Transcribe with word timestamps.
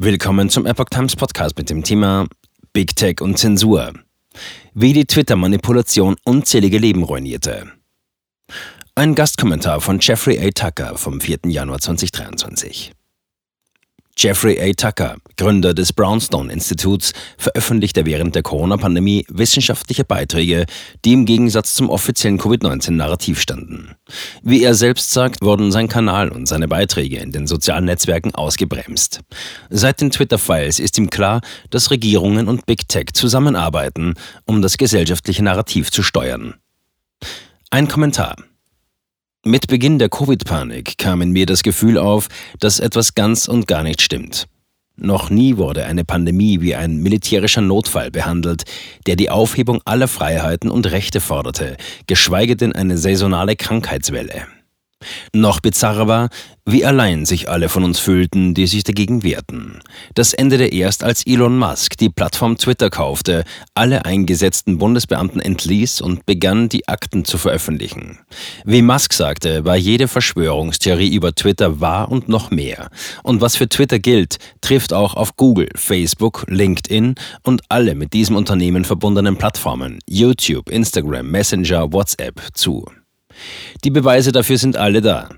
Willkommen 0.00 0.48
zum 0.48 0.64
Epoch 0.64 0.90
Times 0.90 1.16
Podcast 1.16 1.58
mit 1.58 1.70
dem 1.70 1.82
Thema 1.82 2.28
Big 2.72 2.94
Tech 2.94 3.20
und 3.20 3.36
Zensur. 3.36 3.94
Wie 4.72 4.92
die 4.92 5.06
Twitter-Manipulation 5.06 6.14
unzählige 6.22 6.78
Leben 6.78 7.02
ruinierte. 7.02 7.72
Ein 8.94 9.16
Gastkommentar 9.16 9.80
von 9.80 9.98
Jeffrey 9.98 10.38
A. 10.38 10.50
Tucker 10.52 10.96
vom 10.96 11.20
4. 11.20 11.38
Januar 11.46 11.80
2023. 11.80 12.92
Jeffrey 14.20 14.60
A. 14.60 14.72
Tucker, 14.72 15.18
Gründer 15.36 15.74
des 15.74 15.92
Brownstone 15.92 16.52
Instituts, 16.52 17.12
veröffentlichte 17.36 18.04
während 18.04 18.34
der 18.34 18.42
Corona-Pandemie 18.42 19.24
wissenschaftliche 19.28 20.04
Beiträge, 20.04 20.66
die 21.04 21.12
im 21.12 21.24
Gegensatz 21.24 21.74
zum 21.74 21.88
offiziellen 21.88 22.38
Covid-19-Narrativ 22.38 23.40
standen. 23.40 23.94
Wie 24.42 24.64
er 24.64 24.74
selbst 24.74 25.12
sagt, 25.12 25.40
wurden 25.40 25.70
sein 25.70 25.86
Kanal 25.86 26.30
und 26.30 26.46
seine 26.46 26.66
Beiträge 26.66 27.18
in 27.18 27.30
den 27.30 27.46
sozialen 27.46 27.84
Netzwerken 27.84 28.34
ausgebremst. 28.34 29.20
Seit 29.70 30.00
den 30.00 30.10
Twitter-Files 30.10 30.80
ist 30.80 30.98
ihm 30.98 31.10
klar, 31.10 31.40
dass 31.70 31.92
Regierungen 31.92 32.48
und 32.48 32.66
Big 32.66 32.88
Tech 32.88 33.12
zusammenarbeiten, 33.12 34.14
um 34.46 34.62
das 34.62 34.78
gesellschaftliche 34.78 35.44
Narrativ 35.44 35.92
zu 35.92 36.02
steuern. 36.02 36.54
Ein 37.70 37.86
Kommentar. 37.86 38.34
Mit 39.48 39.66
Beginn 39.66 39.98
der 39.98 40.10
Covid-Panik 40.10 40.98
kam 40.98 41.22
in 41.22 41.30
mir 41.30 41.46
das 41.46 41.62
Gefühl 41.62 41.96
auf, 41.96 42.28
dass 42.60 42.80
etwas 42.80 43.14
ganz 43.14 43.48
und 43.48 43.66
gar 43.66 43.82
nicht 43.82 44.02
stimmt. 44.02 44.46
Noch 44.94 45.30
nie 45.30 45.56
wurde 45.56 45.86
eine 45.86 46.04
Pandemie 46.04 46.60
wie 46.60 46.74
ein 46.74 46.98
militärischer 46.98 47.62
Notfall 47.62 48.10
behandelt, 48.10 48.64
der 49.06 49.16
die 49.16 49.30
Aufhebung 49.30 49.80
aller 49.86 50.06
Freiheiten 50.06 50.70
und 50.70 50.90
Rechte 50.90 51.22
forderte, 51.22 51.78
geschweige 52.06 52.56
denn 52.56 52.74
eine 52.74 52.98
saisonale 52.98 53.56
Krankheitswelle. 53.56 54.48
Noch 55.32 55.60
bizarrer 55.60 56.08
war, 56.08 56.28
wie 56.66 56.84
allein 56.84 57.24
sich 57.24 57.48
alle 57.48 57.68
von 57.68 57.84
uns 57.84 57.98
fühlten, 57.98 58.52
die 58.52 58.66
sich 58.66 58.84
dagegen 58.84 59.22
wehrten. 59.22 59.80
Das 60.14 60.34
endete 60.34 60.66
erst, 60.66 61.04
als 61.04 61.26
Elon 61.26 61.56
Musk 61.56 61.96
die 61.96 62.10
Plattform 62.10 62.58
Twitter 62.58 62.90
kaufte, 62.90 63.44
alle 63.74 64.04
eingesetzten 64.04 64.78
Bundesbeamten 64.78 65.40
entließ 65.40 66.00
und 66.00 66.26
begann, 66.26 66.68
die 66.68 66.88
Akten 66.88 67.24
zu 67.24 67.38
veröffentlichen. 67.38 68.18
Wie 68.64 68.82
Musk 68.82 69.12
sagte, 69.12 69.64
war 69.64 69.76
jede 69.76 70.08
Verschwörungstheorie 70.08 71.14
über 71.14 71.34
Twitter 71.34 71.80
wahr 71.80 72.10
und 72.10 72.28
noch 72.28 72.50
mehr. 72.50 72.90
Und 73.22 73.40
was 73.40 73.56
für 73.56 73.68
Twitter 73.68 73.98
gilt, 73.98 74.38
trifft 74.60 74.92
auch 74.92 75.14
auf 75.14 75.36
Google, 75.36 75.68
Facebook, 75.74 76.44
LinkedIn 76.48 77.14
und 77.44 77.62
alle 77.68 77.94
mit 77.94 78.12
diesem 78.12 78.36
Unternehmen 78.36 78.84
verbundenen 78.84 79.36
Plattformen, 79.36 80.00
YouTube, 80.08 80.68
Instagram, 80.68 81.30
Messenger, 81.30 81.92
WhatsApp 81.92 82.40
zu. 82.52 82.84
Die 83.84 83.90
Beweise 83.90 84.32
dafür 84.32 84.58
sind 84.58 84.76
alle 84.76 85.00
da. 85.00 85.28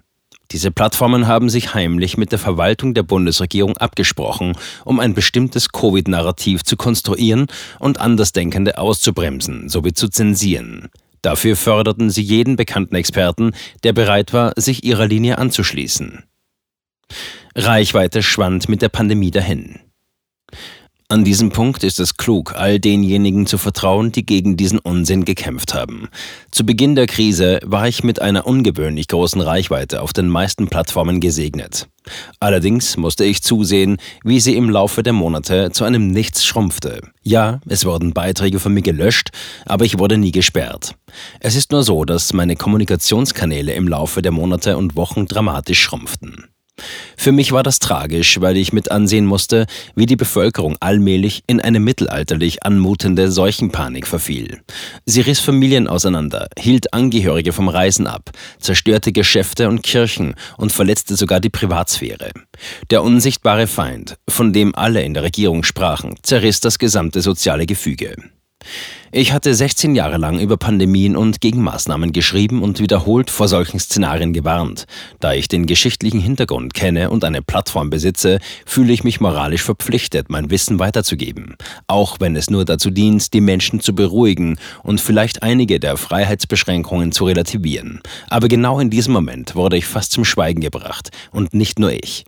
Diese 0.53 0.73
Plattformen 0.73 1.29
haben 1.29 1.48
sich 1.48 1.75
heimlich 1.75 2.17
mit 2.17 2.33
der 2.33 2.39
Verwaltung 2.39 2.93
der 2.93 3.05
Bundesregierung 3.05 3.77
abgesprochen, 3.77 4.56
um 4.84 4.98
ein 4.98 5.15
bestimmtes 5.15 5.69
Covid-Narrativ 5.70 6.65
zu 6.65 6.77
konstruieren 6.77 7.47
und 7.78 8.01
Andersdenkende 8.01 8.78
auszubremsen 8.78 9.69
sowie 9.69 9.93
zu 9.93 10.09
zensieren. 10.09 10.89
Dafür 11.23 11.55
förderten 11.55 12.11
sie 12.11 12.23
jeden 12.23 12.56
bekannten 12.56 12.97
Experten, 12.97 13.53
der 13.84 13.93
bereit 13.93 14.33
war, 14.33 14.53
sich 14.56 14.84
ihrer 14.84 15.06
Linie 15.06 15.39
anzuschließen. 15.39 16.25
Reichweite 17.55 18.23
schwand 18.23 18.69
mit 18.69 18.83
der 18.83 18.89
Pandemie 18.89 19.31
dahin. 19.31 19.81
An 21.11 21.25
diesem 21.25 21.50
Punkt 21.50 21.83
ist 21.83 21.98
es 21.98 22.16
klug, 22.19 22.55
all 22.55 22.78
denjenigen 22.78 23.44
zu 23.44 23.58
vertrauen, 23.58 24.12
die 24.12 24.25
gegen 24.25 24.56
diesen 24.56 24.78
Unsinn 24.78 25.25
gekämpft 25.25 25.75
haben. 25.75 26.08
Zu 26.53 26.64
Beginn 26.64 26.94
der 26.94 27.08
Krise 27.08 27.58
war 27.64 27.89
ich 27.89 28.05
mit 28.05 28.22
einer 28.22 28.47
ungewöhnlich 28.47 29.08
großen 29.08 29.41
Reichweite 29.41 30.03
auf 30.03 30.12
den 30.12 30.28
meisten 30.28 30.69
Plattformen 30.69 31.19
gesegnet. 31.19 31.88
Allerdings 32.38 32.97
musste 32.97 33.25
ich 33.25 33.42
zusehen, 33.42 33.97
wie 34.22 34.38
sie 34.38 34.55
im 34.55 34.70
Laufe 34.70 35.03
der 35.03 35.12
Monate 35.12 35.72
zu 35.72 35.83
einem 35.83 36.12
Nichts 36.12 36.47
schrumpfte. 36.47 37.00
Ja, 37.25 37.61
es 37.69 37.84
wurden 37.84 38.12
Beiträge 38.12 38.61
von 38.61 38.72
mir 38.72 38.83
gelöscht, 38.83 39.31
aber 39.66 39.84
ich 39.84 39.98
wurde 39.98 40.16
nie 40.16 40.31
gesperrt. 40.31 40.94
Es 41.41 41.56
ist 41.56 41.72
nur 41.72 41.83
so, 41.83 42.05
dass 42.05 42.33
meine 42.34 42.54
Kommunikationskanäle 42.54 43.72
im 43.72 43.88
Laufe 43.88 44.22
der 44.22 44.31
Monate 44.31 44.76
und 44.76 44.94
Wochen 44.94 45.26
dramatisch 45.26 45.81
schrumpften. 45.81 46.44
Für 47.17 47.33
mich 47.33 47.53
war 47.53 47.63
das 47.63 47.79
tragisch, 47.79 48.41
weil 48.41 48.57
ich 48.57 48.73
mit 48.73 48.91
ansehen 48.91 49.27
musste, 49.27 49.67
wie 49.95 50.07
die 50.07 50.17
Bevölkerung 50.17 50.77
allmählich 50.81 51.43
in 51.47 51.61
eine 51.61 51.81
mittelalterlich 51.81 52.65
anmutende 52.65 53.31
Seuchenpanik 53.31 54.07
verfiel. 54.07 54.61
Sie 55.05 55.21
riss 55.21 55.41
Familien 55.41 55.89
auseinander, 55.89 56.49
hielt 56.59 56.93
Angehörige 56.93 57.53
vom 57.53 57.69
Reisen 57.69 58.07
ab, 58.07 58.31
zerstörte 58.59 59.13
Geschäfte 59.13 59.69
und 59.69 59.83
Kirchen 59.83 60.35
und 60.57 60.73
verletzte 60.73 61.17
sogar 61.17 61.41
die 61.41 61.51
Privatsphäre. 61.51 62.31
Der 62.91 63.03
unsichtbare 63.03 63.67
Feind, 63.67 64.17
von 64.29 64.53
dem 64.53 64.75
alle 64.75 65.03
in 65.03 65.15
der 65.15 65.23
Regierung 65.23 65.65
sprachen, 65.65 66.17
zerriss 66.23 66.61
das 66.61 66.79
gesamte 66.79 67.21
soziale 67.21 67.67
Gefüge. 67.67 68.15
Ich 69.12 69.32
hatte 69.32 69.53
16 69.53 69.97
Jahre 69.97 70.19
lang 70.19 70.38
über 70.38 70.56
Pandemien 70.56 71.16
und 71.16 71.41
Gegenmaßnahmen 71.41 72.12
geschrieben 72.12 72.62
und 72.62 72.78
wiederholt 72.78 73.28
vor 73.28 73.48
solchen 73.48 73.81
Szenarien 73.81 74.32
gewarnt. 74.32 74.87
Da 75.19 75.32
ich 75.32 75.48
den 75.48 75.66
geschichtlichen 75.66 76.21
Hintergrund 76.21 76.75
kenne 76.75 77.10
und 77.10 77.25
eine 77.25 77.43
Plattform 77.43 77.91
besitze, 77.91 78.38
fühle 78.65 78.93
ich 78.93 79.03
mich 79.03 79.20
moralisch 79.20 79.62
verpflichtet, 79.62 80.31
mein 80.31 80.50
Wissen 80.50 80.78
weiterzugeben. 80.78 81.56
Auch 81.88 82.19
wenn 82.20 82.37
es 82.37 82.50
nur 82.50 82.65
dazu 82.65 82.91
dient, 82.91 83.34
die 83.34 83.41
Menschen 83.41 83.81
zu 83.81 83.97
beruhigen 83.97 84.59
und 84.84 85.00
vielleicht 85.00 85.43
einige 85.43 85.81
der 85.81 85.97
Freiheitsbeschränkungen 85.97 87.10
zu 87.10 87.25
relativieren. 87.25 88.00
Aber 88.28 88.47
genau 88.47 88.78
in 88.78 88.91
diesem 88.91 89.12
Moment 89.12 89.56
wurde 89.56 89.76
ich 89.76 89.87
fast 89.87 90.12
zum 90.12 90.25
Schweigen 90.25 90.60
gebracht. 90.60 91.10
Und 91.32 91.53
nicht 91.53 91.81
nur 91.81 91.93
ich. 91.93 92.25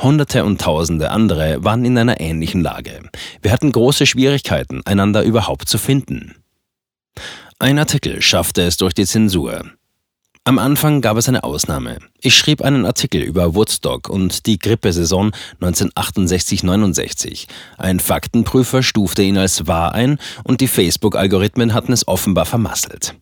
Hunderte 0.00 0.44
und 0.44 0.60
Tausende 0.60 1.10
andere 1.10 1.62
waren 1.64 1.84
in 1.84 1.98
einer 1.98 2.20
ähnlichen 2.20 2.62
Lage. 2.62 3.00
Wir 3.42 3.52
hatten 3.52 3.72
große 3.72 4.06
Schwierigkeiten, 4.06 4.82
einander 4.84 5.22
überhaupt 5.22 5.68
zu 5.68 5.78
finden. 5.78 6.36
Ein 7.58 7.78
Artikel 7.78 8.22
schaffte 8.22 8.62
es 8.62 8.76
durch 8.76 8.94
die 8.94 9.06
Zensur. 9.06 9.64
Am 10.48 10.58
Anfang 10.58 11.02
gab 11.02 11.18
es 11.18 11.28
eine 11.28 11.44
Ausnahme. 11.44 11.98
Ich 12.20 12.34
schrieb 12.34 12.62
einen 12.62 12.86
Artikel 12.86 13.20
über 13.20 13.54
Woodstock 13.54 14.08
und 14.08 14.46
die 14.46 14.58
Grippesaison 14.58 15.32
1968-69. 15.60 17.48
Ein 17.76 18.00
Faktenprüfer 18.00 18.82
stufte 18.82 19.22
ihn 19.22 19.36
als 19.36 19.66
wahr 19.66 19.92
ein 19.92 20.18
und 20.44 20.62
die 20.62 20.68
Facebook-Algorithmen 20.68 21.74
hatten 21.74 21.92
es 21.92 22.08
offenbar 22.08 22.46
vermasselt. 22.46 23.14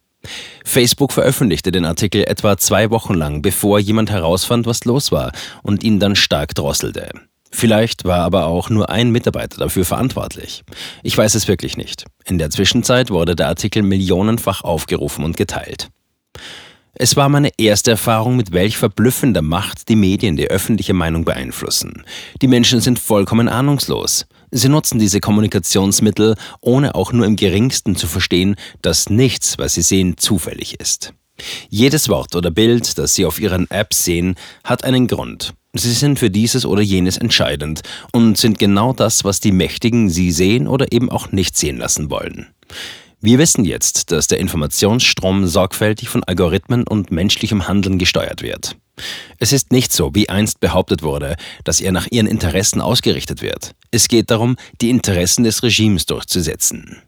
Facebook 0.64 1.12
veröffentlichte 1.12 1.72
den 1.72 1.84
Artikel 1.84 2.24
etwa 2.24 2.56
zwei 2.56 2.90
Wochen 2.90 3.14
lang, 3.14 3.42
bevor 3.42 3.78
jemand 3.78 4.10
herausfand, 4.10 4.66
was 4.66 4.84
los 4.84 5.12
war 5.12 5.32
und 5.62 5.84
ihn 5.84 6.00
dann 6.00 6.16
stark 6.16 6.54
drosselte. 6.54 7.10
Vielleicht 7.50 8.04
war 8.04 8.18
aber 8.18 8.46
auch 8.46 8.68
nur 8.68 8.90
ein 8.90 9.10
Mitarbeiter 9.10 9.58
dafür 9.58 9.84
verantwortlich. 9.84 10.62
Ich 11.02 11.16
weiß 11.16 11.34
es 11.34 11.48
wirklich 11.48 11.76
nicht. 11.76 12.04
In 12.24 12.38
der 12.38 12.50
Zwischenzeit 12.50 13.10
wurde 13.10 13.34
der 13.36 13.48
Artikel 13.48 13.82
millionenfach 13.82 14.62
aufgerufen 14.62 15.24
und 15.24 15.36
geteilt. 15.36 15.88
Es 16.98 17.14
war 17.14 17.28
meine 17.28 17.50
erste 17.58 17.90
Erfahrung, 17.90 18.36
mit 18.36 18.52
welch 18.52 18.78
verblüffender 18.78 19.42
Macht 19.42 19.88
die 19.88 19.96
Medien 19.96 20.36
die 20.36 20.48
öffentliche 20.48 20.94
Meinung 20.94 21.24
beeinflussen. 21.24 22.04
Die 22.40 22.48
Menschen 22.48 22.80
sind 22.80 22.98
vollkommen 22.98 23.48
ahnungslos. 23.48 24.26
Sie 24.50 24.68
nutzen 24.68 24.98
diese 24.98 25.20
Kommunikationsmittel, 25.20 26.36
ohne 26.60 26.94
auch 26.94 27.12
nur 27.12 27.26
im 27.26 27.36
geringsten 27.36 27.96
zu 27.96 28.06
verstehen, 28.06 28.56
dass 28.82 29.10
nichts, 29.10 29.58
was 29.58 29.74
sie 29.74 29.82
sehen, 29.82 30.16
zufällig 30.16 30.80
ist. 30.80 31.12
Jedes 31.68 32.08
Wort 32.08 32.34
oder 32.34 32.50
Bild, 32.50 32.98
das 32.98 33.14
Sie 33.14 33.26
auf 33.26 33.40
Ihren 33.40 33.70
Apps 33.70 34.04
sehen, 34.04 34.36
hat 34.64 34.84
einen 34.84 35.06
Grund. 35.06 35.54
Sie 35.74 35.92
sind 35.92 36.18
für 36.18 36.30
dieses 36.30 36.64
oder 36.64 36.80
jenes 36.80 37.18
entscheidend 37.18 37.82
und 38.12 38.38
sind 38.38 38.58
genau 38.58 38.94
das, 38.94 39.24
was 39.24 39.40
die 39.40 39.52
Mächtigen 39.52 40.08
Sie 40.08 40.32
sehen 40.32 40.66
oder 40.66 40.92
eben 40.92 41.10
auch 41.10 41.32
nicht 41.32 41.56
sehen 41.56 41.76
lassen 41.76 42.08
wollen. 42.08 42.46
Wir 43.20 43.38
wissen 43.38 43.64
jetzt, 43.64 44.12
dass 44.12 44.26
der 44.26 44.38
Informationsstrom 44.38 45.46
sorgfältig 45.46 46.08
von 46.08 46.22
Algorithmen 46.22 46.86
und 46.86 47.10
menschlichem 47.10 47.66
Handeln 47.66 47.98
gesteuert 47.98 48.42
wird. 48.42 48.76
Es 49.38 49.52
ist 49.52 49.72
nicht 49.72 49.92
so, 49.92 50.14
wie 50.14 50.28
einst 50.28 50.60
behauptet 50.60 51.02
wurde, 51.02 51.36
dass 51.64 51.80
er 51.80 51.92
nach 51.92 52.06
ihren 52.10 52.26
Interessen 52.26 52.80
ausgerichtet 52.80 53.42
wird. 53.42 53.74
Es 53.90 54.08
geht 54.08 54.30
darum, 54.30 54.56
die 54.80 54.90
Interessen 54.90 55.44
des 55.44 55.62
Regimes 55.62 56.06
durchzusetzen. 56.06 57.02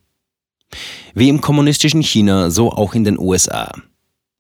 Wie 1.15 1.29
im 1.29 1.41
kommunistischen 1.41 2.03
China, 2.03 2.51
so 2.51 2.73
auch 2.73 2.95
in 2.95 3.05
den 3.05 3.19
USA. 3.19 3.73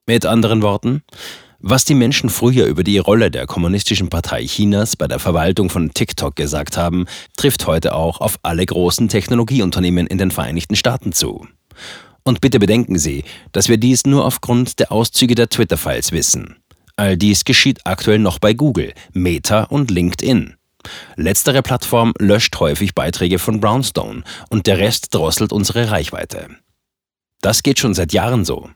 Mit 0.07 0.27
anderen 0.27 0.63
Worten, 0.63 1.03
was 1.61 1.85
die 1.85 1.95
Menschen 1.95 2.31
früher 2.31 2.67
über 2.67 2.85
die 2.85 2.99
Rolle 2.99 3.31
der 3.31 3.47
Kommunistischen 3.47 4.11
Partei 4.11 4.45
Chinas 4.47 4.97
bei 4.97 5.09
der 5.09 5.19
Verwaltung 5.19 5.71
von 5.71 5.93
TikTok 5.93 6.37
gesagt 6.37 6.77
haben, 6.77 7.07
trifft 7.37 7.67
heute 7.67 7.95
auch 7.95 8.21
auf 8.21 8.39
alle 8.43 8.65
großen 8.65 9.09
Technologieunternehmen 9.09 10.07
in 10.07 10.19
den 10.19 10.31
Vereinigten 10.31 10.77
Staaten 10.77 11.13
zu. 11.13 11.47
Und 12.23 12.41
bitte 12.41 12.59
bedenken 12.59 12.99
Sie, 12.99 13.25
dass 13.53 13.69
wir 13.69 13.79
dies 13.79 14.05
nur 14.05 14.25
aufgrund 14.25 14.81
der 14.81 14.93
Auszüge 14.93 15.35
der 15.35 15.49
Twitter-Files 15.49 16.13
wissen. 16.13 16.57
All 16.97 17.17
dies 17.17 17.45
geschieht 17.45 17.81
aktuell 17.85 18.19
noch 18.19 18.39
bei 18.39 18.53
Google, 18.53 18.93
Meta 19.13 19.65
und 19.65 19.91
LinkedIn. 19.91 20.57
Letztere 21.17 21.63
Plattform 21.63 22.13
löscht 22.19 22.59
häufig 22.61 22.95
Beiträge 22.95 23.39
von 23.39 23.61
Brownstone 23.61 24.25
und 24.49 24.67
der 24.67 24.79
Rest 24.79 25.15
drosselt 25.15 25.53
unsere 25.53 25.91
Reichweite. 25.91 26.49
Das 27.41 27.63
geht 27.63 27.79
schon 27.79 27.95
seit 27.95 28.13
Jahren 28.13 28.45
so. 28.45 28.69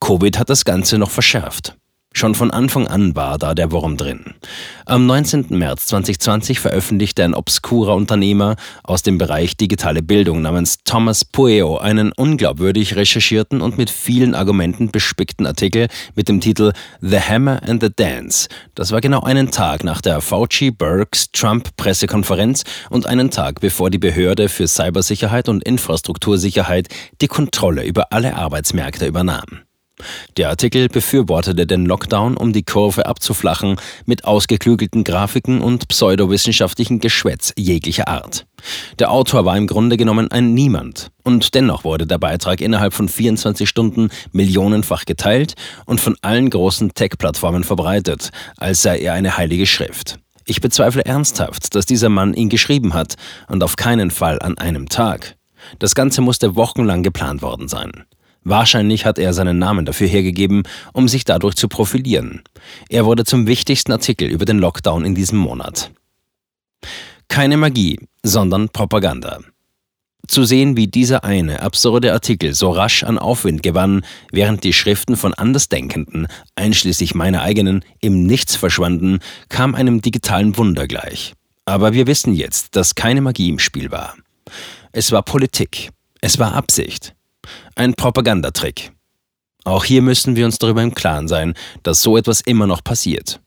Covid 0.00 0.38
hat 0.38 0.50
das 0.50 0.64
Ganze 0.64 0.98
noch 0.98 1.10
verschärft. 1.10 1.76
Schon 2.16 2.34
von 2.34 2.50
Anfang 2.50 2.88
an 2.88 3.14
war 3.14 3.36
da 3.36 3.54
der 3.54 3.70
Wurm 3.72 3.98
drin. 3.98 4.32
Am 4.86 5.04
19. 5.04 5.48
März 5.50 5.88
2020 5.88 6.60
veröffentlichte 6.60 7.22
ein 7.22 7.34
obskurer 7.34 7.94
Unternehmer 7.94 8.56
aus 8.84 9.02
dem 9.02 9.18
Bereich 9.18 9.58
digitale 9.58 10.02
Bildung 10.02 10.40
namens 10.40 10.78
Thomas 10.82 11.26
Pueo 11.26 11.76
einen 11.76 12.12
unglaubwürdig 12.12 12.96
recherchierten 12.96 13.60
und 13.60 13.76
mit 13.76 13.90
vielen 13.90 14.34
Argumenten 14.34 14.90
bespickten 14.90 15.46
Artikel 15.46 15.88
mit 16.14 16.30
dem 16.30 16.40
Titel 16.40 16.72
The 17.02 17.20
Hammer 17.20 17.62
and 17.62 17.82
the 17.82 17.90
Dance. 17.94 18.48
Das 18.74 18.92
war 18.92 19.02
genau 19.02 19.20
einen 19.20 19.50
Tag 19.50 19.84
nach 19.84 20.00
der 20.00 20.22
Fauci-Burks-Trump-Pressekonferenz 20.22 22.64
und 22.88 23.04
einen 23.04 23.30
Tag 23.30 23.60
bevor 23.60 23.90
die 23.90 23.98
Behörde 23.98 24.48
für 24.48 24.66
Cybersicherheit 24.66 25.50
und 25.50 25.64
Infrastruktursicherheit 25.64 26.88
die 27.20 27.28
Kontrolle 27.28 27.84
über 27.84 28.10
alle 28.10 28.36
Arbeitsmärkte 28.36 29.06
übernahm. 29.06 29.65
Der 30.36 30.50
Artikel 30.50 30.88
befürwortete 30.88 31.66
den 31.66 31.86
Lockdown, 31.86 32.36
um 32.36 32.52
die 32.52 32.62
Kurve 32.62 33.06
abzuflachen, 33.06 33.76
mit 34.04 34.24
ausgeklügelten 34.24 35.04
Grafiken 35.04 35.62
und 35.62 35.88
pseudowissenschaftlichen 35.88 37.00
Geschwätz 37.00 37.54
jeglicher 37.56 38.08
Art. 38.08 38.46
Der 38.98 39.10
Autor 39.10 39.44
war 39.44 39.56
im 39.56 39.66
Grunde 39.66 39.96
genommen 39.96 40.30
ein 40.30 40.52
Niemand. 40.52 41.10
Und 41.22 41.54
dennoch 41.54 41.84
wurde 41.84 42.06
der 42.06 42.18
Beitrag 42.18 42.60
innerhalb 42.60 42.92
von 42.92 43.08
24 43.08 43.68
Stunden 43.68 44.10
millionenfach 44.32 45.06
geteilt 45.06 45.54
und 45.86 46.00
von 46.00 46.16
allen 46.20 46.50
großen 46.50 46.92
Tech-Plattformen 46.94 47.64
verbreitet, 47.64 48.30
als 48.56 48.82
sei 48.82 48.98
er 48.98 49.14
eine 49.14 49.36
heilige 49.36 49.66
Schrift. 49.66 50.18
Ich 50.44 50.60
bezweifle 50.60 51.04
ernsthaft, 51.04 51.74
dass 51.74 51.86
dieser 51.86 52.08
Mann 52.08 52.34
ihn 52.34 52.48
geschrieben 52.48 52.94
hat 52.94 53.14
und 53.48 53.64
auf 53.64 53.76
keinen 53.76 54.10
Fall 54.10 54.40
an 54.40 54.58
einem 54.58 54.88
Tag. 54.88 55.36
Das 55.78 55.94
Ganze 55.94 56.20
musste 56.20 56.54
wochenlang 56.54 57.02
geplant 57.02 57.42
worden 57.42 57.66
sein. 57.66 58.04
Wahrscheinlich 58.48 59.04
hat 59.04 59.18
er 59.18 59.32
seinen 59.32 59.58
Namen 59.58 59.86
dafür 59.86 60.06
hergegeben, 60.06 60.62
um 60.92 61.08
sich 61.08 61.24
dadurch 61.24 61.56
zu 61.56 61.66
profilieren. 61.66 62.42
Er 62.88 63.04
wurde 63.04 63.24
zum 63.24 63.48
wichtigsten 63.48 63.90
Artikel 63.90 64.28
über 64.28 64.44
den 64.44 64.60
Lockdown 64.60 65.04
in 65.04 65.16
diesem 65.16 65.36
Monat. 65.36 65.90
Keine 67.26 67.56
Magie, 67.56 67.98
sondern 68.22 68.68
Propaganda. 68.68 69.40
Zu 70.28 70.44
sehen, 70.44 70.76
wie 70.76 70.86
dieser 70.86 71.24
eine 71.24 71.60
absurde 71.60 72.12
Artikel 72.12 72.54
so 72.54 72.70
rasch 72.70 73.02
an 73.02 73.18
Aufwind 73.18 73.64
gewann, 73.64 74.04
während 74.30 74.62
die 74.62 74.72
Schriften 74.72 75.16
von 75.16 75.34
Andersdenkenden, 75.34 76.28
einschließlich 76.54 77.16
meiner 77.16 77.42
eigenen, 77.42 77.84
im 78.00 78.26
Nichts 78.26 78.54
verschwanden, 78.54 79.18
kam 79.48 79.74
einem 79.74 80.02
digitalen 80.02 80.56
Wunder 80.56 80.86
gleich. 80.86 81.34
Aber 81.64 81.94
wir 81.94 82.06
wissen 82.06 82.32
jetzt, 82.32 82.76
dass 82.76 82.94
keine 82.94 83.22
Magie 83.22 83.48
im 83.48 83.58
Spiel 83.58 83.90
war. 83.90 84.14
Es 84.92 85.10
war 85.10 85.22
Politik. 85.22 85.90
Es 86.20 86.38
war 86.38 86.54
Absicht. 86.54 87.15
Ein 87.74 87.94
Propagandatrick. 87.94 88.92
Auch 89.64 89.84
hier 89.84 90.02
müssen 90.02 90.36
wir 90.36 90.46
uns 90.46 90.58
darüber 90.58 90.82
im 90.82 90.94
Klaren 90.94 91.28
sein, 91.28 91.54
dass 91.82 92.02
so 92.02 92.16
etwas 92.16 92.40
immer 92.40 92.66
noch 92.66 92.84
passiert. 92.84 93.40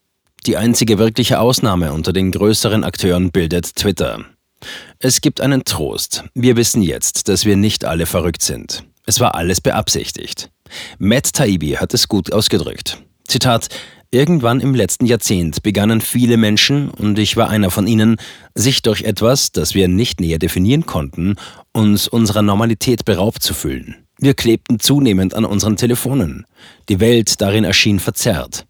Die 0.46 0.58
einzige 0.58 0.98
wirkliche 0.98 1.40
Ausnahme 1.40 1.94
unter 1.94 2.14
den 2.14 2.32
größeren 2.32 2.84
Akteuren 2.84 3.32
bildet 3.32 3.76
Twitter. 3.76 4.26
Es 5.00 5.22
gibt 5.22 5.42
einen 5.42 5.64
Trost. 5.64 6.26
Wir 6.34 6.56
wissen 6.56 6.82
jetzt, 6.82 7.30
dass 7.30 7.46
wir 7.46 7.56
nicht 7.56 7.86
alle 7.86 8.06
verrückt 8.06 8.42
sind. 8.42 8.84
Es 9.06 9.20
war 9.20 9.36
alles 9.36 9.62
beabsichtigt. 9.62 10.50
Matt 10.98 11.34
Taibbi 11.34 11.72
hat 11.72 11.94
es 11.94 12.08
gut 12.08 12.32
ausgedrückt. 12.32 13.02
Zitat 13.28 13.70
Irgendwann 14.12 14.60
im 14.60 14.74
letzten 14.74 15.06
Jahrzehnt 15.06 15.62
begannen 15.62 16.02
viele 16.02 16.38
Menschen, 16.38 16.90
und 16.90 17.20
ich 17.20 17.38
war 17.38 17.50
einer 17.50 17.70
von 17.70 17.86
ihnen, 17.86 18.16
sich 18.56 18.82
durch 18.82 19.04
etwas, 19.04 19.52
das 19.52 19.76
wir 19.76 19.88
nicht 19.88 20.20
näher 20.20 20.40
definieren 20.40 20.88
konnten, 20.88 21.36
uns 21.74 22.08
unserer 22.08 22.42
Normalität 22.42 23.06
beraubt 23.06 23.44
zu 23.44 23.54
fühlen. 23.54 23.98
Wir 24.18 24.34
klebten 24.34 24.80
zunehmend 24.80 25.36
an 25.36 25.46
unseren 25.46 25.78
Telefonen. 25.78 26.48
Die 26.90 27.00
Welt 27.00 27.40
darin 27.40 27.64
erschien 27.64 28.00
verzerrt. 28.00 28.66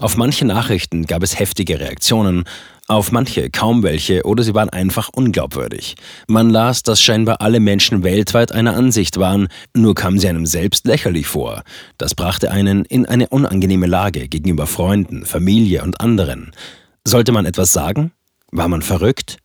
Auf 0.00 0.16
manche 0.16 0.44
Nachrichten 0.44 1.06
gab 1.06 1.22
es 1.22 1.38
heftige 1.38 1.78
Reaktionen, 1.78 2.42
auf 2.90 3.12
manche 3.12 3.50
kaum 3.50 3.82
welche 3.82 4.24
oder 4.24 4.42
sie 4.42 4.54
waren 4.54 4.68
einfach 4.68 5.10
unglaubwürdig. 5.12 5.94
Man 6.26 6.50
las, 6.50 6.82
dass 6.82 7.00
scheinbar 7.00 7.40
alle 7.40 7.60
Menschen 7.60 8.02
weltweit 8.02 8.52
einer 8.52 8.74
Ansicht 8.74 9.18
waren, 9.18 9.48
nur 9.74 9.94
kam 9.94 10.18
sie 10.18 10.28
einem 10.28 10.44
selbst 10.44 10.86
lächerlich 10.86 11.28
vor. 11.28 11.62
Das 11.98 12.14
brachte 12.14 12.50
einen 12.50 12.84
in 12.84 13.06
eine 13.06 13.28
unangenehme 13.28 13.86
Lage 13.86 14.28
gegenüber 14.28 14.66
Freunden, 14.66 15.24
Familie 15.24 15.82
und 15.84 16.00
anderen. 16.00 16.52
Sollte 17.06 17.32
man 17.32 17.46
etwas 17.46 17.72
sagen? 17.72 18.10
War 18.50 18.68
man 18.68 18.82
verrückt? 18.82 19.38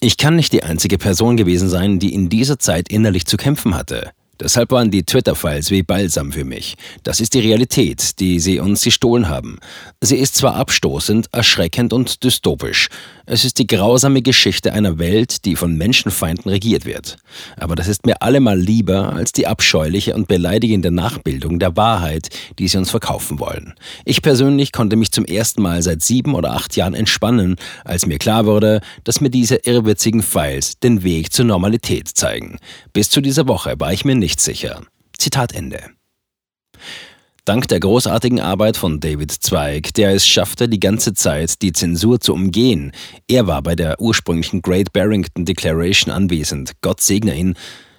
Ich 0.00 0.16
kann 0.16 0.34
nicht 0.34 0.52
die 0.52 0.64
einzige 0.64 0.98
Person 0.98 1.36
gewesen 1.36 1.68
sein, 1.68 2.00
die 2.00 2.12
in 2.12 2.28
dieser 2.28 2.58
Zeit 2.58 2.88
innerlich 2.88 3.26
zu 3.26 3.36
kämpfen 3.36 3.76
hatte. 3.76 4.10
Deshalb 4.40 4.70
waren 4.70 4.90
die 4.90 5.02
Twitter-Files 5.02 5.70
wie 5.70 5.82
Balsam 5.82 6.32
für 6.32 6.44
mich. 6.44 6.76
Das 7.02 7.20
ist 7.20 7.34
die 7.34 7.40
Realität, 7.40 8.18
die 8.20 8.40
sie 8.40 8.58
uns 8.58 8.82
gestohlen 8.82 9.28
haben. 9.28 9.58
Sie 10.00 10.16
ist 10.16 10.36
zwar 10.36 10.54
abstoßend, 10.54 11.28
erschreckend 11.32 11.92
und 11.92 12.24
dystopisch. 12.24 12.88
Es 13.32 13.44
ist 13.44 13.60
die 13.60 13.68
grausame 13.68 14.22
Geschichte 14.22 14.72
einer 14.72 14.98
Welt, 14.98 15.44
die 15.44 15.54
von 15.54 15.76
Menschenfeinden 15.76 16.50
regiert 16.50 16.84
wird. 16.84 17.16
Aber 17.56 17.76
das 17.76 17.86
ist 17.86 18.04
mir 18.04 18.22
allemal 18.22 18.58
lieber 18.58 19.12
als 19.12 19.30
die 19.30 19.46
abscheuliche 19.46 20.16
und 20.16 20.26
beleidigende 20.26 20.90
Nachbildung 20.90 21.60
der 21.60 21.76
Wahrheit, 21.76 22.30
die 22.58 22.66
sie 22.66 22.78
uns 22.78 22.90
verkaufen 22.90 23.38
wollen. 23.38 23.74
Ich 24.04 24.22
persönlich 24.22 24.72
konnte 24.72 24.96
mich 24.96 25.12
zum 25.12 25.24
ersten 25.24 25.62
Mal 25.62 25.80
seit 25.80 26.02
sieben 26.02 26.34
oder 26.34 26.54
acht 26.54 26.74
Jahren 26.74 26.94
entspannen, 26.94 27.54
als 27.84 28.04
mir 28.04 28.18
klar 28.18 28.46
wurde, 28.46 28.80
dass 29.04 29.20
mir 29.20 29.30
diese 29.30 29.60
irrwitzigen 29.62 30.22
Files 30.22 30.80
den 30.80 31.04
Weg 31.04 31.32
zur 31.32 31.44
Normalität 31.44 32.08
zeigen. 32.08 32.58
Bis 32.92 33.10
zu 33.10 33.20
dieser 33.20 33.46
Woche 33.46 33.76
war 33.78 33.92
ich 33.92 34.04
mir 34.04 34.16
nicht 34.16 34.40
sicher. 34.40 34.82
Zitat 35.16 35.54
Ende. 35.54 35.78
Dank 37.50 37.66
der 37.66 37.80
großartigen 37.80 38.38
Arbeit 38.38 38.76
von 38.76 39.00
David 39.00 39.32
Zweig, 39.32 39.92
der 39.94 40.14
es 40.14 40.24
schaffte, 40.24 40.68
die 40.68 40.78
ganze 40.78 41.14
Zeit 41.14 41.62
die 41.62 41.72
Zensur 41.72 42.20
zu 42.20 42.32
umgehen, 42.32 42.92
er 43.26 43.48
war 43.48 43.60
bei 43.60 43.74
der 43.74 44.00
ursprünglichen 44.00 44.62
Great 44.62 44.92
Barrington 44.92 45.46
Declaration 45.46 46.14
anwesend, 46.14 46.74
Gott 46.80 47.00
segne 47.00 47.34
ihn, 47.34 47.56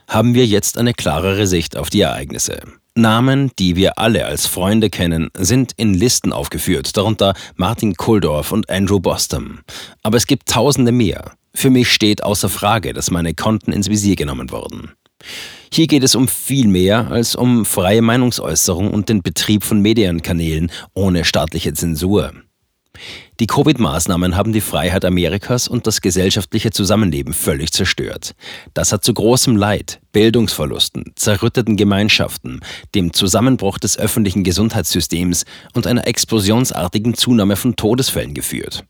haben 0.08 0.36
wir 0.36 0.46
jetzt 0.46 0.78
eine 0.78 0.94
klarere 0.94 1.48
Sicht 1.48 1.76
auf 1.76 1.90
die 1.90 2.00
Ereignisse. 2.00 2.62
Namen, 2.96 3.52
die 3.60 3.76
wir 3.76 4.00
alle 4.00 4.26
als 4.26 4.48
Freunde 4.48 4.90
kennen, 4.90 5.30
sind 5.38 5.74
in 5.76 5.96
Listen 5.96 6.32
aufgeführt, 6.32 6.96
darunter 6.96 7.34
Martin 7.58 7.96
Kuldorf 7.96 8.54
und 8.54 8.70
Andrew 8.70 9.02
Bostom. 9.02 9.60
Aber 10.02 10.16
es 10.16 10.28
gibt 10.28 10.48
tausende 10.48 10.94
mehr. 10.94 11.34
Für 11.54 11.70
mich 11.70 11.92
steht 11.92 12.24
außer 12.24 12.48
Frage, 12.48 12.94
dass 12.94 13.12
meine 13.12 13.34
Konten 13.34 13.74
ins 13.74 13.90
Visier 13.90 14.16
genommen 14.16 14.50
wurden. 14.50 14.94
Hier 15.74 15.88
geht 15.88 16.04
es 16.04 16.16
um 16.16 16.28
viel 16.28 16.68
mehr 16.68 17.10
als 17.12 17.34
um 17.34 17.64
freie 17.64 18.02
Meinungsäußerung 18.02 18.92
und 18.92 19.08
den 19.08 19.22
Betrieb 19.22 19.64
von 19.64 19.82
Medienkanälen 19.82 20.70
ohne 20.94 21.24
staatliche 21.24 21.74
Zensur. 21.74 22.34
Die 23.40 23.48
Covid-Maßnahmen 23.48 24.36
haben 24.36 24.52
die 24.52 24.60
Freiheit 24.60 25.06
Amerikas 25.06 25.70
und 25.70 25.88
das 25.88 26.02
gesellschaftliche 26.02 26.72
Zusammenleben 26.72 27.34
völlig 27.34 27.72
zerstört. 27.72 28.36
Das 28.74 28.92
hat 28.92 29.06
zu 29.06 29.14
großem 29.14 29.56
Leid, 29.56 30.02
Bildungsverlusten, 30.12 31.14
zerrütteten 31.16 31.78
Gemeinschaften, 31.78 32.60
dem 32.94 33.14
Zusammenbruch 33.14 33.78
des 33.78 33.98
öffentlichen 33.98 34.44
Gesundheitssystems 34.44 35.46
und 35.74 35.88
einer 35.88 36.06
explosionsartigen 36.06 37.14
Zunahme 37.14 37.56
von 37.56 37.78
Todesfällen 37.78 38.34
geführt. 38.34 38.84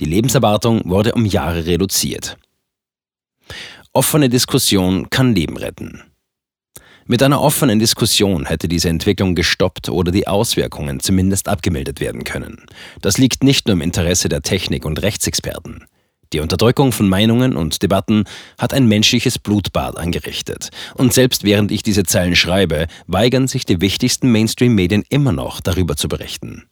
Die 0.00 0.04
Lebenserwartung 0.04 0.82
wurde 0.84 1.12
um 1.12 1.24
Jahre 1.24 1.64
reduziert. 1.64 2.36
Offene 3.92 4.28
Diskussion 4.28 5.08
kann 5.10 5.34
Leben 5.34 5.56
retten. 5.56 6.02
Mit 7.06 7.22
einer 7.22 7.42
offenen 7.42 7.78
Diskussion 7.78 8.46
hätte 8.46 8.66
diese 8.66 8.88
Entwicklung 8.88 9.34
gestoppt 9.34 9.90
oder 9.90 10.10
die 10.10 10.26
Auswirkungen 10.26 11.00
zumindest 11.00 11.48
abgemildert 11.48 12.00
werden 12.00 12.24
können. 12.24 12.64
Das 13.02 13.18
liegt 13.18 13.44
nicht 13.44 13.66
nur 13.66 13.74
im 13.74 13.82
Interesse 13.82 14.30
der 14.30 14.40
Technik- 14.40 14.86
und 14.86 15.02
Rechtsexperten. 15.02 15.84
Die 16.32 16.40
Unterdrückung 16.40 16.92
von 16.92 17.06
Meinungen 17.08 17.56
und 17.56 17.82
Debatten 17.82 18.24
hat 18.58 18.72
ein 18.72 18.86
menschliches 18.86 19.38
Blutbad 19.38 19.98
angerichtet. 19.98 20.70
Und 20.94 21.12
selbst 21.12 21.44
während 21.44 21.70
ich 21.70 21.82
diese 21.82 22.04
Zeilen 22.04 22.36
schreibe, 22.36 22.86
weigern 23.06 23.48
sich 23.48 23.66
die 23.66 23.82
wichtigsten 23.82 24.32
Mainstream-Medien 24.32 25.04
immer 25.10 25.32
noch 25.32 25.60
darüber 25.60 25.96
zu 25.96 26.08
berichten. 26.08 26.64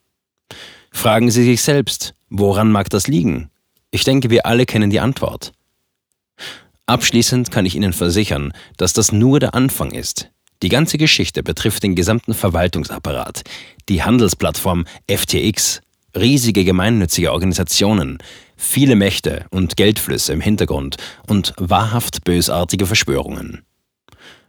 Fragen 0.91 1.31
Sie 1.31 1.45
sich 1.45 1.62
selbst, 1.62 2.15
woran 2.31 2.73
mag 2.73 2.89
das 2.89 3.07
liegen? 3.07 3.51
Ich 3.91 4.05
denke, 4.05 4.31
wir 4.31 4.47
alle 4.47 4.65
kennen 4.65 4.89
die 4.89 5.01
Antwort. 5.01 5.53
Abschließend 6.87 7.51
kann 7.51 7.67
ich 7.67 7.77
Ihnen 7.77 7.93
versichern, 7.93 8.53
dass 8.77 8.93
das 8.93 9.12
nur 9.12 9.41
der 9.41 9.55
Anfang 9.55 9.93
ist. 9.93 10.31
Die 10.62 10.69
ganze 10.69 10.99
Geschichte 10.99 11.43
betrifft 11.43 11.83
den 11.83 11.95
gesamten 11.95 12.35
Verwaltungsapparat, 12.35 13.43
die 13.89 14.03
Handelsplattform 14.03 14.85
FTX, 15.09 15.81
riesige 16.17 16.65
gemeinnützige 16.65 17.33
Organisationen, 17.33 18.19
viele 18.57 18.97
Mächte 18.97 19.47
und 19.51 19.77
Geldflüsse 19.77 20.33
im 20.33 20.41
Hintergrund 20.41 20.97
und 21.27 21.55
wahrhaft 21.57 22.25
bösartige 22.25 22.87
Verschwörungen. 22.87 23.62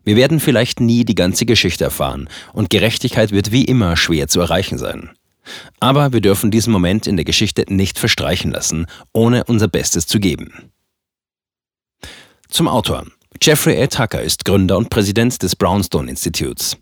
Wir 0.04 0.16
werden 0.16 0.40
vielleicht 0.40 0.80
nie 0.80 1.06
die 1.06 1.16
ganze 1.16 1.46
Geschichte 1.46 1.86
erfahren 1.86 2.28
und 2.52 2.70
Gerechtigkeit 2.70 3.32
wird 3.32 3.52
wie 3.52 3.64
immer 3.64 3.96
schwer 3.96 4.28
zu 4.28 4.42
erreichen 4.42 4.78
sein. 4.78 5.12
Aber 5.80 6.14
wir 6.14 6.22
dürfen 6.22 6.52
diesen 6.52 6.74
Moment 6.74 7.08
in 7.08 7.16
der 7.16 7.26
Geschichte 7.26 7.66
nicht 7.68 8.00
verstreichen 8.00 8.52
lassen, 8.52 8.86
ohne 9.14 9.46
unser 9.46 9.68
Bestes 9.68 10.08
zu 10.08 10.20
geben. 10.20 10.72
Zum 12.54 12.68
Autor. 12.68 13.08
Jeffrey 13.42 13.82
A. 13.82 13.88
Tucker 13.88 14.22
ist 14.22 14.46
Gründer 14.46 14.78
und 14.78 14.92
Präsident 14.92 15.42
des 15.42 15.56
Brownstone 15.56 16.08
Instituts. 16.08 16.78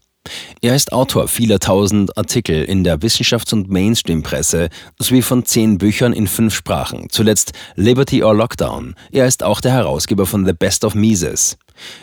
Er 0.60 0.76
ist 0.76 0.92
Autor 0.92 1.30
vieler 1.30 1.60
tausend 1.60 2.18
Artikel 2.18 2.66
in 2.66 2.84
der 2.84 3.00
Wissenschafts- 3.00 3.54
und 3.54 3.70
Mainstream-Presse 3.70 4.68
sowie 5.00 5.22
von 5.22 5.46
zehn 5.46 5.78
Büchern 5.78 6.12
in 6.12 6.28
fünf 6.28 6.54
Sprachen, 6.54 7.08
zuletzt 7.10 7.54
Liberty 7.76 8.22
or 8.22 8.36
Lockdown. 8.36 8.96
Er 9.14 9.28
ist 9.28 9.44
auch 9.44 9.62
der 9.62 9.72
Herausgeber 9.72 10.26
von 10.26 10.46
The 10.46 10.52
Best 10.52 10.84
of 10.84 10.94
Mises. 10.94 11.58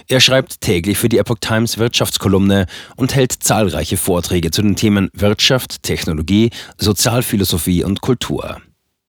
Er 0.08 0.20
schreibt 0.20 0.62
täglich 0.62 0.96
für 0.96 1.10
die 1.10 1.18
Epoch 1.18 1.36
Times 1.38 1.76
Wirtschaftskolumne 1.76 2.64
und 2.96 3.14
hält 3.14 3.34
zahlreiche 3.34 3.98
Vorträge 3.98 4.50
zu 4.50 4.62
den 4.62 4.76
Themen 4.76 5.10
Wirtschaft, 5.12 5.82
Technologie, 5.82 6.48
Sozialphilosophie 6.78 7.84
und 7.84 8.00
Kultur. 8.00 8.62